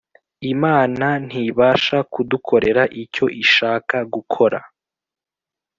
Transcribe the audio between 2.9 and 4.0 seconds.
icyo ishaka